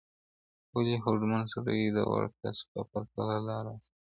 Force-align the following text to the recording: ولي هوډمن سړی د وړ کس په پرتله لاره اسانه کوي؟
ولي 0.75 0.95
هوډمن 1.03 1.43
سړی 1.53 1.79
د 1.95 1.97
وړ 2.09 2.25
کس 2.39 2.57
په 2.71 2.79
پرتله 2.91 3.35
لاره 3.47 3.69
اسانه 3.75 3.91
کوي؟ 3.93 3.99